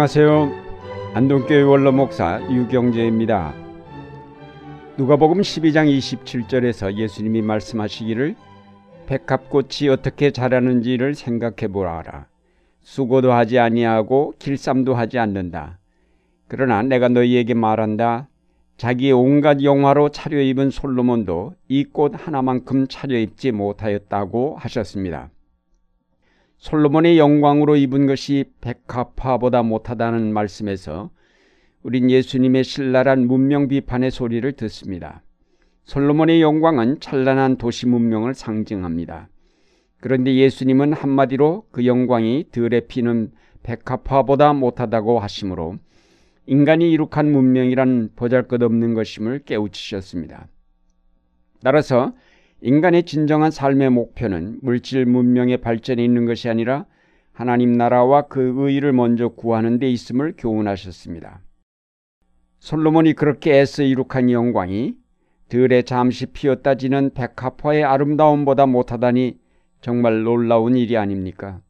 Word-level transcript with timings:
안녕하세요. 0.00 0.50
안동교회 1.12 1.60
원로 1.60 1.92
목사 1.92 2.40
유경재입니다. 2.50 3.52
누가복음 4.96 5.42
12장 5.42 5.94
27절에서 5.94 6.96
예수님이 6.96 7.42
말씀하시기를 7.42 8.34
백합꽃이 9.06 9.90
어떻게 9.90 10.30
자라는지를 10.30 11.14
생각해 11.14 11.70
보아라. 11.70 12.28
수고도 12.80 13.34
하지 13.34 13.58
아니하고 13.58 14.32
길쌈도 14.38 14.94
하지 14.94 15.18
않는다. 15.18 15.78
그러나 16.48 16.80
내가 16.80 17.10
너희에게 17.10 17.52
말한다. 17.52 18.28
자기의 18.78 19.12
온갖 19.12 19.62
영화로 19.62 20.08
차려입은 20.08 20.70
솔로몬도 20.70 21.56
이 21.68 21.84
꽃 21.84 22.14
하나만큼 22.16 22.86
차려입지 22.88 23.52
못하였다고 23.52 24.56
하셨습니다. 24.60 25.28
솔로몬의 26.60 27.18
영광으로 27.18 27.74
입은 27.76 28.06
것이 28.06 28.44
백합화보다 28.60 29.62
못하다는 29.62 30.34
말씀에서 30.34 31.10
우린 31.82 32.10
예수님의 32.10 32.64
신랄한 32.64 33.26
문명 33.26 33.66
비판의 33.66 34.10
소리를 34.10 34.52
듣습니다. 34.52 35.22
솔로몬의 35.84 36.42
영광은 36.42 37.00
찬란한 37.00 37.56
도시 37.56 37.86
문명을 37.86 38.34
상징합니다. 38.34 39.30
그런데 40.00 40.34
예수님은 40.34 40.92
한마디로 40.92 41.64
그 41.70 41.86
영광이 41.86 42.48
들에 42.52 42.80
피는 42.80 43.32
백합화보다 43.62 44.52
못하다고 44.52 45.18
하시므로 45.18 45.76
인간이 46.44 46.90
이룩한 46.92 47.32
문명이란 47.32 48.10
보잘것없는 48.16 48.92
것임을 48.92 49.40
깨우치셨습니다. 49.46 50.46
따라서 51.62 52.12
인간의 52.62 53.04
진정한 53.04 53.50
삶의 53.50 53.90
목표는 53.90 54.58
물질 54.60 55.06
문명의 55.06 55.58
발전에 55.58 56.04
있는 56.04 56.26
것이 56.26 56.48
아니라 56.48 56.86
하나님 57.32 57.72
나라와 57.72 58.22
그 58.22 58.52
의를 58.56 58.92
먼저 58.92 59.28
구하는 59.28 59.78
데 59.78 59.88
있음을 59.88 60.34
교훈하셨습니다. 60.36 61.40
솔로몬이 62.58 63.14
그렇게 63.14 63.58
애써 63.58 63.82
이룩한 63.82 64.30
영광이 64.30 64.94
들에 65.48 65.82
잠시 65.82 66.26
피었다 66.26 66.74
지는 66.74 67.10
백합화의 67.14 67.82
아름다움보다 67.82 68.66
못하다니 68.66 69.38
정말 69.80 70.22
놀라운 70.22 70.76
일이 70.76 70.98
아닙니까? 70.98 71.62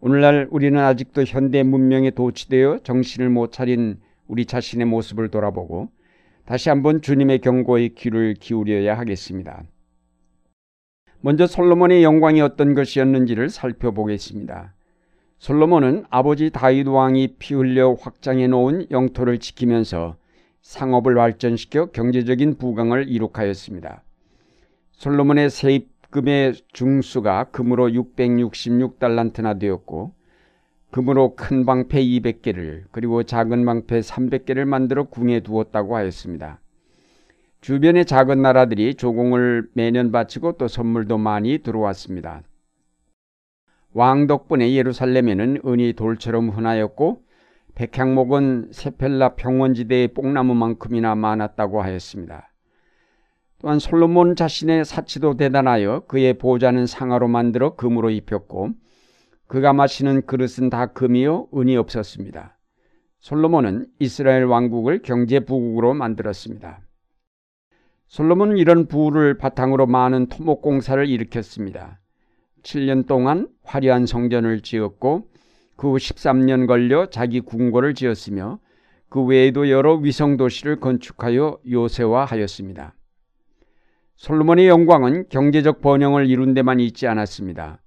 오늘날 0.00 0.48
우리는 0.50 0.78
아직도 0.78 1.22
현대 1.24 1.62
문명에 1.62 2.10
도취되어 2.10 2.80
정신을 2.82 3.30
못 3.30 3.52
차린 3.52 4.00
우리 4.26 4.44
자신의 4.44 4.86
모습을 4.86 5.28
돌아보고 5.28 5.88
다시 6.48 6.70
한번 6.70 7.02
주님의 7.02 7.40
경고에 7.40 7.88
귀를 7.88 8.32
기울여야 8.32 8.96
하겠습니다. 8.96 9.64
먼저 11.20 11.46
솔로몬의 11.46 12.02
영광이 12.02 12.40
어떤 12.40 12.72
것이었는지를 12.72 13.50
살펴보겠습니다. 13.50 14.72
솔로몬은 15.40 16.06
아버지 16.08 16.48
다윗 16.48 16.88
왕이 16.88 17.34
피 17.38 17.52
흘려 17.52 17.92
확장해 18.00 18.46
놓은 18.46 18.86
영토를 18.90 19.40
지키면서 19.40 20.16
상업을 20.62 21.16
발전시켜 21.16 21.90
경제적인 21.90 22.56
부강을 22.56 23.10
이룩하였습니다. 23.10 24.02
솔로몬의 24.92 25.50
세입금의 25.50 26.54
중수가 26.72 27.50
금으로 27.50 27.90
666달란트나 27.90 29.60
되었고 29.60 30.14
금으로 30.90 31.34
큰 31.36 31.66
방패 31.66 32.02
200개를 32.02 32.84
그리고 32.90 33.22
작은 33.22 33.64
방패 33.64 34.00
300개를 34.00 34.64
만들어 34.64 35.04
궁에 35.04 35.40
두었다고 35.40 35.96
하였습니다. 35.96 36.60
주변의 37.60 38.06
작은 38.06 38.40
나라들이 38.40 38.94
조공을 38.94 39.68
매년 39.74 40.12
바치고 40.12 40.52
또 40.52 40.68
선물도 40.68 41.18
많이 41.18 41.58
들어왔습니다. 41.58 42.42
왕 43.92 44.26
덕분에 44.26 44.74
예루살렘에는 44.74 45.62
은이 45.66 45.94
돌처럼 45.94 46.50
흔하였고 46.50 47.22
백향목은 47.74 48.68
세펠라 48.72 49.34
평원지대의 49.34 50.08
뽕나무만큼이나 50.08 51.14
많았다고 51.14 51.82
하였습니다. 51.82 52.52
또한 53.60 53.78
솔로몬 53.78 54.36
자신의 54.36 54.84
사치도 54.84 55.36
대단하여 55.36 56.04
그의 56.06 56.34
보좌는 56.34 56.86
상아로 56.86 57.28
만들어 57.28 57.74
금으로 57.74 58.10
입혔고 58.10 58.70
그가 59.48 59.72
마시는 59.72 60.26
그릇은 60.26 60.70
다 60.70 60.86
금이요 60.86 61.48
은이 61.54 61.76
없었습니다. 61.76 62.58
솔로몬은 63.18 63.86
이스라엘 63.98 64.44
왕국을 64.44 65.02
경제 65.02 65.40
부국으로 65.40 65.94
만들었습니다. 65.94 66.80
솔로몬은 68.06 68.56
이런 68.58 68.86
부를 68.86 69.36
바탕으로 69.36 69.86
많은 69.86 70.28
토목 70.28 70.62
공사를 70.62 71.04
일으켰습니다. 71.06 71.98
7년 72.62 73.06
동안 73.06 73.48
화려한 73.64 74.06
성전을 74.06 74.60
지었고 74.60 75.28
그 75.78 75.92
후 75.92 75.96
13년 75.96 76.66
걸려 76.66 77.06
자기 77.06 77.40
궁궐을 77.40 77.94
지었으며 77.94 78.58
그 79.08 79.22
외에도 79.22 79.70
여러 79.70 79.94
위성 79.94 80.36
도시를 80.36 80.80
건축하여 80.80 81.60
요새화하였습니다. 81.70 82.94
솔로몬의 84.16 84.66
영광은 84.66 85.28
경제적 85.28 85.80
번영을 85.80 86.28
이룬 86.28 86.52
데만 86.52 86.80
있지 86.80 87.06
않았습니다. 87.06 87.80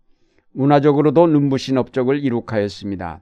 문화적으로도 0.53 1.27
눈부신 1.27 1.77
업적을 1.77 2.23
이룩하였습니다. 2.23 3.21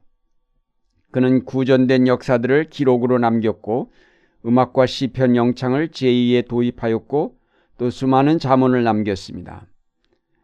그는 1.12 1.46
구전된 1.46 2.08
역사들을 2.08 2.70
기록으로 2.70 3.18
남겼고 3.18 3.92
음악과 4.46 4.86
시편 4.86 5.36
영창을 5.36 5.90
제2에 5.90 6.48
도입하였고 6.48 7.36
또 7.78 7.90
수많은 7.90 8.40
자문을 8.40 8.84
남겼습니다. 8.84 9.66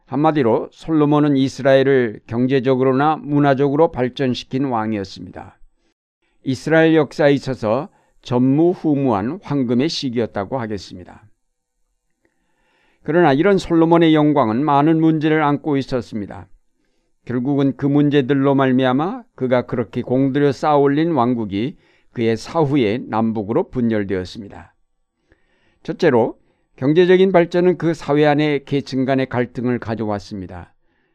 한마디로 0.06 0.70
솔로몬은 0.72 1.36
이스라엘을 1.38 2.22
경제적으로나 2.28 3.18
문화적으로 3.18 3.92
발전시킨 3.92 4.66
왕이었습니다. 4.66 5.60
이스라엘 6.44 6.96
역사에 6.96 7.34
있어서 7.34 7.90
전무후무한 8.22 9.40
황금의 9.42 9.90
시기였다고 9.90 10.60
하겠습니다. 10.60 11.28
그러나 13.04 13.34
이런 13.34 13.58
솔로몬의 13.58 14.16
영광은 14.16 14.64
많은 14.64 15.00
문제를 15.00 15.44
안고 15.44 15.78
있었습니다. 15.78 16.48
결국은 17.26 17.76
그 17.76 17.86
문제들로 17.86 18.56
말미암아 18.56 19.24
그가 19.36 19.66
그렇게 19.66 20.02
공들여 20.02 20.52
쌓아올린 20.52 21.12
왕국이 21.12 21.76
그의 22.14 22.38
사후에 22.38 23.00
남북으로 23.08 23.70
분열되었습니다. 23.70 24.74
첫째로 25.84 26.38
경제적인 26.78 27.32
발전은 27.32 27.78
그 27.78 27.94
사회 27.94 28.26
안에 28.26 28.64
계층 28.66 29.06
간의 29.06 29.28
갈등을 29.28 29.80
가져왔습니다. 29.80 30.74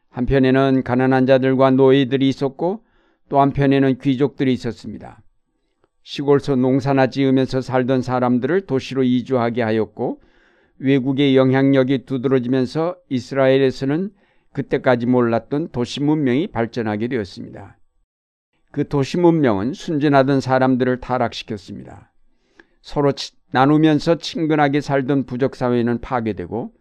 한편에는 0.09 0.83
가난한 0.83 1.25
자들과 1.25 1.71
노예들이 1.71 2.27
있었고 2.29 2.83
또 3.29 3.39
한편에는 3.39 3.99
귀족들이 3.99 4.51
있었습니다. 4.53 5.21
시골서 6.03 6.55
농사나 6.55 7.07
지으면서 7.07 7.61
살던 7.61 8.01
사람들을 8.01 8.61
도시로 8.61 9.03
이주하게 9.03 9.61
하였고 9.61 10.19
외국의 10.79 11.37
영향력이 11.37 12.05
두드러지면서 12.05 12.97
이스라엘에서는 13.09 14.09
그때까지 14.53 15.05
몰랐던 15.05 15.69
도시 15.71 16.01
문명이 16.01 16.47
발전하게 16.47 17.07
되었습니다. 17.07 17.77
그 18.71 18.87
도시 18.87 19.17
문명은 19.17 19.73
순진하던 19.73 20.41
사람들을 20.41 20.99
타락시켰습니다. 20.99 22.11
서로 22.81 23.11
치, 23.11 23.33
나누면서 23.51 24.15
친근하게 24.15 24.81
살던 24.81 25.25
부적 25.25 25.55
사회는 25.55 25.99
파괴되고 25.99 26.73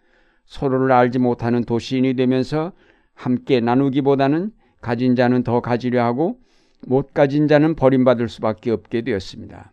서로를 0.46 0.92
알지 0.92 1.18
못하는 1.18 1.64
도시인이 1.64 2.14
되면서 2.14 2.72
함께 3.14 3.60
나누기보다는 3.60 4.52
가진 4.80 5.14
자는 5.14 5.42
더 5.42 5.60
가지려 5.60 6.04
하고 6.04 6.38
못 6.86 7.12
가진 7.12 7.48
자는 7.48 7.74
버림받을 7.74 8.28
수밖에 8.28 8.70
없게 8.70 9.02
되었습니다. 9.02 9.72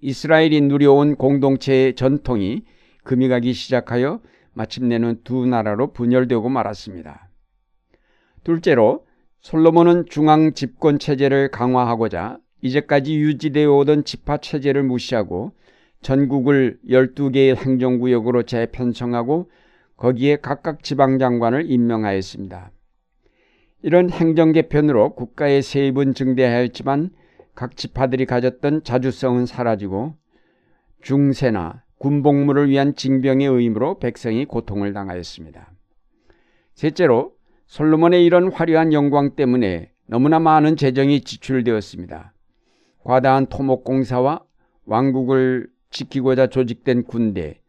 이스라엘이 0.00 0.62
누려온 0.62 1.16
공동체의 1.16 1.94
전통이 1.94 2.64
금이 3.04 3.28
가기 3.28 3.52
시작하여 3.52 4.20
마침내는 4.52 5.20
두 5.24 5.46
나라로 5.46 5.92
분열되고 5.92 6.48
말았습니다. 6.48 7.28
둘째로 8.44 9.06
솔로몬은 9.40 10.06
중앙 10.06 10.52
집권 10.52 10.98
체제를 10.98 11.50
강화하고자 11.50 12.38
이제까지 12.62 13.16
유지되어 13.16 13.74
오던 13.76 14.04
지파 14.04 14.38
체제를 14.38 14.82
무시하고 14.82 15.52
전국을 16.02 16.78
12개의 16.88 17.56
행정구역으로 17.56 18.44
재편성하고 18.44 19.50
거기에 19.96 20.36
각각 20.36 20.82
지방장관을 20.82 21.70
임명하였습니다. 21.70 22.70
이런 23.82 24.10
행정 24.10 24.52
개편으로 24.52 25.14
국가의 25.14 25.62
세입은 25.62 26.14
증대하였지만 26.14 27.10
각 27.54 27.76
지파들이 27.76 28.26
가졌던 28.26 28.84
자주성은 28.84 29.46
사라지고 29.46 30.14
중세나 31.02 31.82
군복무를 32.00 32.70
위한 32.70 32.94
징병의 32.94 33.46
의무로 33.46 33.98
백성이 33.98 34.46
고통을 34.46 34.94
당하였습니다. 34.94 35.70
셋째로 36.74 37.34
솔로몬의 37.66 38.24
이런 38.24 38.50
화려한 38.50 38.94
영광 38.94 39.36
때문에 39.36 39.92
너무나 40.06 40.40
많은 40.40 40.76
재정이 40.76 41.20
지출되었습니다. 41.20 42.32
과다한 43.04 43.46
토목공사와 43.46 44.42
왕국을 44.86 45.68
지키고자 45.90 46.46
조직된 46.46 47.04
군대, 47.04 47.60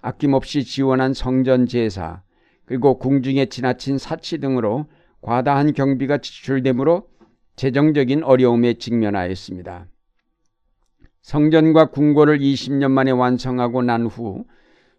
아낌없이 0.00 0.62
지원한 0.64 1.12
성전 1.12 1.66
제사, 1.66 2.22
그리고 2.66 2.96
궁중에 2.96 3.46
지나친 3.46 3.98
사치 3.98 4.38
등으로 4.38 4.86
과다한 5.20 5.72
경비가 5.72 6.18
지출되므로 6.18 7.08
재정적인 7.56 8.22
어려움에 8.22 8.74
직면하였습니다. 8.74 9.88
성전과 11.22 11.90
궁궐을 11.90 12.38
20년 12.38 12.90
만에 12.90 13.10
완성하고 13.10 13.82
난 13.82 14.06
후 14.06 14.44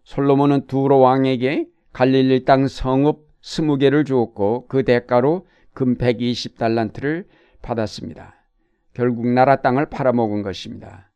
솔로몬은 0.04 0.66
두로 0.66 0.98
왕에게 1.00 1.66
갈릴리 1.92 2.44
땅 2.44 2.66
성읍 2.66 3.40
20개를 3.42 4.06
주었고 4.06 4.66
그 4.68 4.84
대가로 4.84 5.46
금 5.74 5.96
120달란트를 5.96 7.24
받았습니다. 7.60 8.34
결국 8.94 9.26
나라 9.26 9.56
땅을 9.56 9.86
팔아먹은 9.86 10.42
것입니다. 10.42 11.10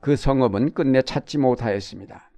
그 0.00 0.16
성읍은 0.16 0.72
끝내 0.74 1.02
찾지 1.02 1.38
못하였습니다. 1.38 2.30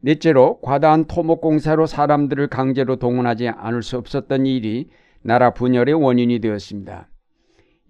넷째로 0.00 0.60
과다한 0.60 1.06
토목 1.06 1.40
공사로 1.40 1.86
사람들을 1.86 2.48
강제로 2.48 2.96
동원하지 2.96 3.48
않을 3.48 3.82
수 3.82 3.96
없었던 3.98 4.46
일이 4.46 4.90
나라 5.22 5.52
분열의 5.54 5.94
원인이 5.94 6.40
되었습니다. 6.40 7.08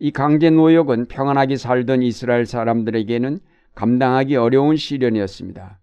이 0.04 0.10
강제 0.10 0.50
노역은 0.50 1.06
평안하게 1.06 1.54
살던 1.54 2.02
이스라엘 2.02 2.44
사람들에게는 2.44 3.38
감당하기 3.76 4.34
어려운 4.34 4.74
시련이었습니다. 4.74 5.78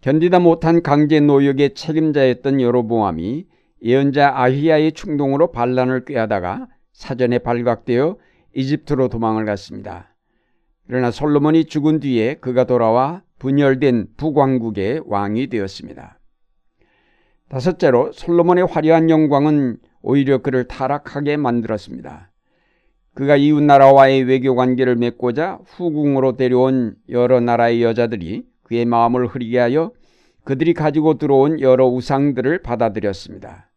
견디다 0.00 0.40
못한 0.40 0.82
강제 0.82 1.20
노역의 1.20 1.74
책임자였던 1.74 2.60
여로보암이 2.60 3.46
예언자 3.84 4.32
아히야의 4.34 4.90
충동으로 4.90 5.52
반란을 5.52 6.04
꾀하다가 6.04 6.66
사전에 6.94 7.38
발각되어 7.38 8.16
이집트로 8.56 9.06
도망을 9.06 9.44
갔습니다. 9.44 10.16
그러나 10.88 11.12
솔로몬이 11.12 11.66
죽은 11.66 12.00
뒤에 12.00 12.34
그가 12.34 12.64
돌아와 12.64 13.22
분열된 13.38 14.14
북왕국의 14.16 15.02
왕이 15.06 15.46
되었습니다. 15.46 16.18
다섯째로 17.50 18.10
솔로몬의 18.10 18.66
화려한 18.66 19.10
영광은 19.10 19.76
오히려 20.02 20.38
그를 20.38 20.64
타락하게 20.64 21.36
만들었습니다. 21.36 22.32
그가 23.16 23.36
이웃 23.36 23.62
나라와의 23.62 24.24
외교 24.24 24.54
관계를 24.54 24.96
맺고자 24.96 25.60
후궁으로 25.64 26.36
데려온 26.36 26.96
여러 27.08 27.40
나라의 27.40 27.82
여자들이 27.82 28.44
그의 28.62 28.84
마음을 28.84 29.26
흐리게 29.26 29.58
하여 29.58 29.92
그들이 30.44 30.74
가지고 30.74 31.16
들어온 31.16 31.58
여러 31.60 31.86
우상들을 31.88 32.62
받아들였습니다. 32.62 33.70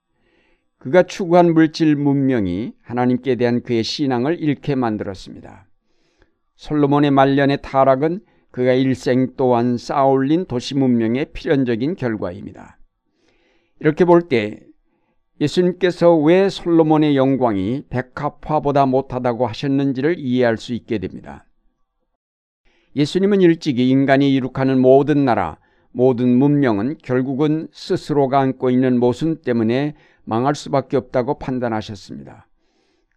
그가 0.78 1.04
추구한 1.04 1.54
물질 1.54 1.96
문명이 1.96 2.74
하나님께 2.82 3.36
대한 3.36 3.64
그의 3.64 3.82
신앙을 3.82 4.42
잃게 4.42 4.76
만들었습니다. 4.76 5.70
솔로몬의 6.58 7.12
말년의 7.12 7.60
타락은 7.62 8.20
그가 8.52 8.74
일생 8.74 9.36
또한 9.38 9.78
쌓아올린 9.78 10.48
도시 10.48 10.76
문명의 10.76 11.28
필연적인 11.32 11.96
결과입니다. 11.96 12.78
이렇게 13.80 14.04
볼 14.04 14.28
때 14.28 14.60
예수님께서 15.42 16.16
왜 16.18 16.50
솔로몬의 16.50 17.16
영광이 17.16 17.84
백합화보다 17.90 18.86
못하다고 18.86 19.48
하셨는지를 19.48 20.20
이해할 20.20 20.58
수 20.58 20.74
있게 20.74 20.98
됩니다. 20.98 21.46
예수님은 22.96 23.42
일찍이 23.42 23.90
인간이 23.90 24.34
이룩하는 24.36 24.80
모든 24.80 25.24
나라, 25.24 25.58
모든 25.92 26.38
문명은 26.38 26.98
결국은 27.02 27.68
스스로가 27.72 28.40
안고 28.40 28.70
있는 28.70 29.00
모순 29.00 29.42
때문에 29.42 29.96
망할 30.26 30.56
수밖에 30.56 30.98
없다고 30.98 31.40
판단하셨습니다. 31.40 32.48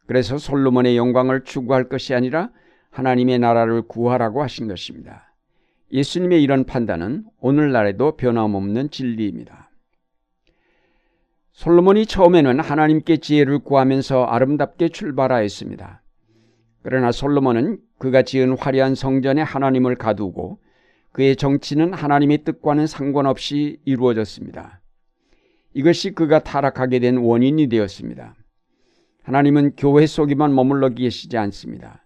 그래서 0.06 0.38
솔로몬의 0.38 0.96
영광을 0.96 1.44
추구할 1.44 1.88
것이 1.88 2.14
아니라 2.14 2.50
하나님의 2.90 3.38
나라를 3.38 3.82
구하라고 3.82 4.42
하신 4.42 4.68
것입니다. 4.68 5.34
예수님의 5.92 6.42
이런 6.42 6.64
판단은 6.64 7.24
오늘날에도 7.40 8.16
변함없는 8.16 8.90
진리입니다. 8.90 9.61
솔로몬이 11.52 12.06
처음에는 12.06 12.60
하나님께 12.60 13.18
지혜를 13.18 13.58
구하면서 13.60 14.24
아름답게 14.24 14.88
출발하였습니다. 14.88 16.02
그러나 16.82 17.12
솔로몬은 17.12 17.78
그가 17.98 18.22
지은 18.22 18.56
화려한 18.58 18.94
성전에 18.94 19.42
하나님을 19.42 19.96
가두고 19.96 20.58
그의 21.12 21.36
정치는 21.36 21.92
하나님의 21.92 22.44
뜻과는 22.44 22.86
상관없이 22.86 23.78
이루어졌습니다. 23.84 24.80
이것이 25.74 26.12
그가 26.12 26.38
타락하게 26.40 26.98
된 26.98 27.18
원인이 27.18 27.68
되었습니다. 27.68 28.34
하나님은 29.22 29.72
교회 29.76 30.06
속에만 30.06 30.54
머물러 30.54 30.88
계시지 30.88 31.36
않습니다. 31.36 32.04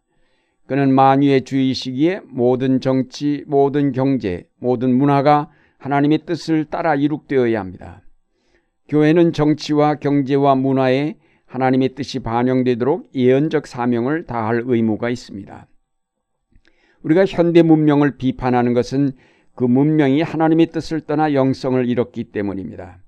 그는 0.67 0.93
만유의 0.93 1.45
주이시기에 1.45 2.23
모든 2.27 2.81
정치, 2.81 3.45
모든 3.47 3.93
경제, 3.93 4.49
모든 4.59 4.95
문화가 4.95 5.51
하나님의 5.79 6.27
뜻을 6.27 6.65
따라 6.67 6.97
이룩되어야 6.97 7.61
합니다. 7.61 8.03
교회는 8.89 9.33
정치와 9.33 9.97
경제와 9.97 10.55
문화에 10.55 11.17
하나님의 11.47 11.95
뜻이 11.95 12.21
반영되도록 12.21 13.11
예언적 13.15 13.67
사명을 13.67 14.27
다할 14.27 14.63
의무가 14.65 15.11
있습니다. 15.11 15.67
우리가 17.03 17.25
현대 17.25 17.63
문명을 17.63 18.17
비판하는 18.17 18.75
것은 18.75 19.13
그 19.55 19.65
문명이 19.65 20.23
하나님의 20.23 20.67
뜻을 20.67 21.01
떠나 21.01 21.33
영성을 21.33 21.89
잃었기 21.89 22.25
때문입니다. 22.25 22.99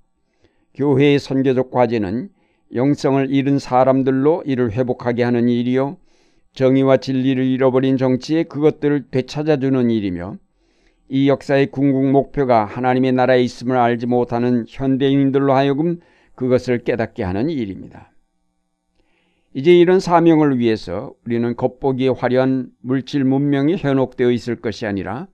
교회의 0.73 1.19
선교적 1.19 1.69
과제는 1.71 2.29
영성을 2.73 3.29
잃은 3.29 3.59
사람들로 3.59 4.43
이를 4.45 4.71
회복하게 4.71 5.23
하는 5.23 5.47
일이요. 5.49 5.97
정의와 6.53 6.97
진리를 6.97 7.43
잃어버린 7.45 7.97
정치에 7.97 8.43
그것들을 8.43 9.09
되찾아주는 9.11 9.89
일이며 9.89 10.37
이 11.09 11.27
역사의 11.27 11.71
궁극 11.71 12.11
목표가 12.11 12.65
하나님의 12.65 13.13
나라에 13.13 13.41
있음을 13.41 13.75
알지 13.75 14.05
못하는 14.05 14.65
현대인들로 14.67 15.53
하여금 15.53 15.99
그것을 16.35 16.83
깨닫게 16.83 17.23
하는 17.23 17.49
일입니다. 17.49 18.11
이제 19.55 19.75
이런 19.75 19.99
사명을 19.99 20.59
위해서 20.59 21.13
우리는 21.25 21.55
겉보기에 21.55 22.09
화려한 22.09 22.69
물질 22.81 23.23
문명이 23.23 23.77
현혹되어 23.77 24.29
있을 24.29 24.55
것이 24.57 24.85
아니라 24.85 25.27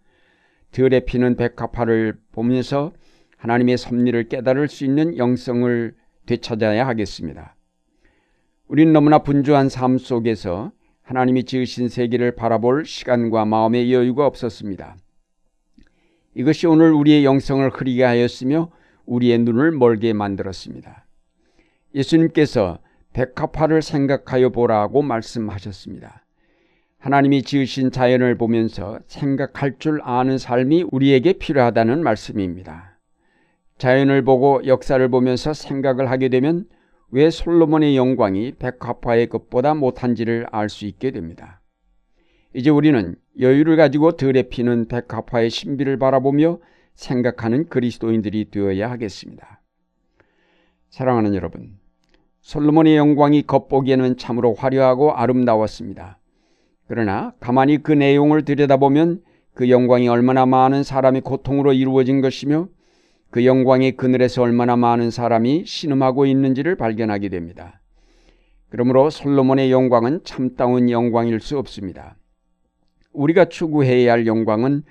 들에 0.71 1.01
피는 1.01 1.35
백합화를 1.35 2.17
보면서 2.31 2.93
하나님의 3.37 3.77
섭리를 3.77 4.29
깨달을 4.29 4.69
수 4.69 4.85
있는 4.85 5.17
영성을 5.17 5.93
되찾아야 6.25 6.87
하겠습니다. 6.87 7.55
우리는 8.69 8.93
너무나 8.93 9.19
분주한 9.19 9.67
삶 9.67 9.97
속에서 9.97 10.71
하나님이 11.03 11.43
지으신 11.43 11.89
세계를 11.89 12.35
바라볼 12.35 12.85
시간과 12.85 13.45
마음의 13.45 13.93
여유가 13.93 14.25
없었습니다. 14.25 14.95
이것이 16.35 16.67
오늘 16.67 16.91
우리의 16.91 17.23
영성을 17.23 17.67
흐리게 17.69 18.03
하였으며 18.03 18.69
우리의 19.05 19.39
눈을 19.39 19.71
멀게 19.71 20.13
만들었습니다. 20.13 21.05
예수님께서 21.95 22.79
백합화를 23.13 23.81
생각하여 23.81 24.49
보라고 24.49 25.01
말씀하셨습니다. 25.01 26.25
하나님이 26.99 27.43
지으신 27.43 27.91
자연을 27.91 28.37
보면서 28.37 28.99
생각할 29.07 29.77
줄 29.79 30.01
아는 30.03 30.37
삶이 30.37 30.85
우리에게 30.91 31.33
필요하다는 31.33 32.03
말씀입니다. 32.03 32.99
자연을 33.77 34.23
보고 34.23 34.65
역사를 34.65 35.07
보면서 35.07 35.53
생각을 35.53 36.09
하게 36.09 36.29
되면 36.29 36.65
왜 37.11 37.29
솔로몬의 37.29 37.95
영광이 37.95 38.53
백합화의 38.59 39.27
것보다 39.27 39.73
못한지를 39.73 40.47
알 40.51 40.67
수 40.67 40.85
있게 40.85 41.11
됩니다. 41.11 41.61
이제 42.55 42.69
우리는 42.69 43.15
여유를 43.37 43.75
가지고 43.75 44.13
들에 44.13 44.43
피는 44.43 44.87
백합화의 44.87 45.49
신비를 45.49 45.99
바라보며 45.99 46.59
생각하는 46.93 47.67
그리스도인들이 47.67 48.49
되어야 48.49 48.89
하겠습니다. 48.89 49.61
사랑하는 50.89 51.35
여러분, 51.35 51.77
솔로몬의 52.39 52.95
영광이 52.95 53.41
겉보기에는 53.41 54.15
참으로 54.15 54.53
화려하고 54.53 55.11
아름다웠습니다. 55.11 56.17
그러나 56.87 57.33
가만히 57.41 57.83
그 57.83 57.91
내용을 57.91 58.45
들여다보면 58.45 59.21
그 59.53 59.69
영광이 59.69 60.07
얼마나 60.07 60.45
많은 60.45 60.83
사람의 60.83 61.21
고통으로 61.21 61.73
이루어진 61.73 62.21
것이며 62.21 62.69
그 63.31 63.45
영광의 63.45 63.97
그늘에서 63.97 64.43
얼마나 64.43 64.77
많은 64.77 65.11
사람이 65.11 65.65
신음하고 65.65 66.25
있는지를 66.25 66.77
발견하게 66.77 67.27
됩니다. 67.27 67.81
그러므로 68.69 69.09
솔로몬의 69.09 69.73
영광은 69.73 70.21
참다운 70.23 70.89
영광일 70.89 71.41
수 71.41 71.57
없습니다. 71.57 72.15
우리가 73.15 73.45
추구해야 73.45 74.11
할 74.11 74.27
영광은 74.27 74.83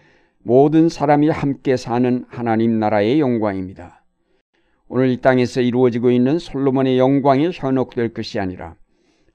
모든 0.42 0.88
사람이 0.88 1.30
함께 1.30 1.76
사는 1.76 2.24
하나님 2.28 2.78
나라의 2.78 3.20
영광입니다. 3.20 4.04
오늘 4.88 5.08
이 5.08 5.20
땅에서 5.20 5.60
이루어지고 5.60 6.10
있는 6.10 6.38
솔로몬의 6.38 6.98
영광이 6.98 7.50
현혹될 7.52 8.12
것이 8.12 8.38
아니라 8.38 8.76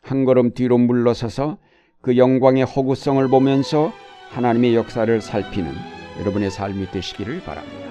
한 0.01 0.25
걸음 0.25 0.53
뒤로 0.53 0.77
물러서서 0.77 1.58
그 2.01 2.17
영광의 2.17 2.63
허구성을 2.63 3.27
보면서 3.27 3.91
하나님의 4.29 4.75
역사를 4.75 5.19
살피는 5.19 5.72
여러분의 6.19 6.51
삶이 6.51 6.91
되시기를 6.91 7.41
바랍니다. 7.41 7.88